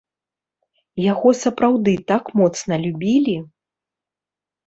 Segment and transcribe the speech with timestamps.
[1.11, 3.35] Яго сапраўды так моцна любілі?